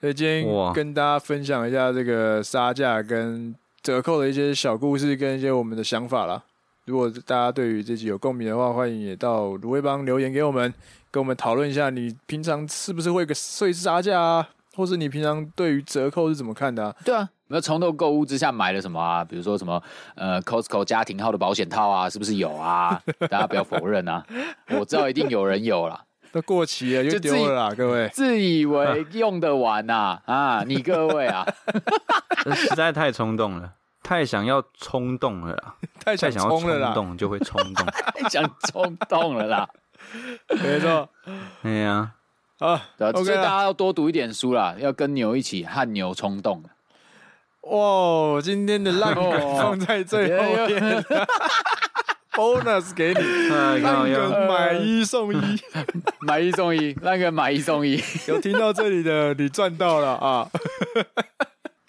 [0.00, 6.42] 所以今天跟大家分享一下这个杀价跟折扣的一些小故事，跟一些我们的想法啦。
[6.88, 10.72] 如果大家对于这集有共鸣的话，欢迎也到芦苇帮留言给我们，
[11.10, 14.48] 跟我们讨论一下，你平常是不是会个碎杀价啊？
[14.74, 16.96] 或是你平常对于折扣是怎么看的啊？
[17.04, 19.22] 对啊，那冲动购物之下买了什么啊？
[19.22, 19.82] 比如说什么
[20.14, 22.98] 呃，Costco 家庭号的保险套啊，是不是有啊？
[23.28, 24.24] 大家不要否认啊，
[24.70, 31.46] 我知道一定有人有啦，都过期了就丢了啦，各位自以为用得完呐啊，啊，你各位啊，
[32.56, 33.74] 实在太冲动了。
[34.08, 35.74] 太想要冲动了啦！
[36.02, 36.94] 太想冲了啦！
[36.94, 37.84] 冲动就会冲动，
[38.16, 39.68] 太想冲动了啦！
[40.48, 41.06] 没错，
[41.60, 42.12] 哎呀，
[42.58, 42.80] 啊，
[43.12, 46.64] 所以大家要多读一点书啦，要跟牛一起汗牛充栋。
[47.64, 51.04] 哇，今天的烂梗放在最后面，
[52.32, 53.48] bonus 给你，
[53.82, 55.38] 烂梗买一送一，
[56.20, 60.48] 买一送一，烂梗买一送一，有听到这里的你赚到了啊！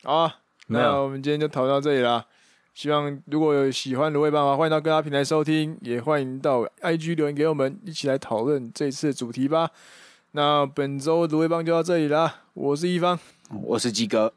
[0.03, 0.35] 啊。
[0.69, 2.25] 那我们今天就讨论到这里啦。
[2.73, 9.69] 希望如果有喜欢的鲁味帮的话，欢迎到各大平台收听，也欢迎到 IG 留言给我们，一起来讨论这次的主题吧。
[10.31, 12.41] 那本周鲁味帮就到这里啦。
[12.53, 13.19] 我是一方，
[13.63, 14.33] 我是鸡哥，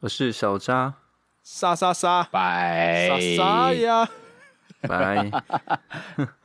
[0.00, 0.94] 我是小渣，
[1.42, 4.08] 杀杀杀，拜，杀杀呀，
[4.82, 5.30] 拜。